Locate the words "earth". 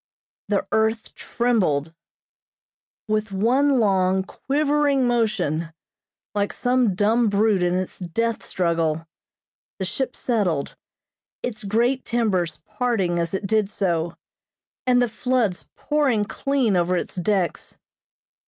0.71-1.13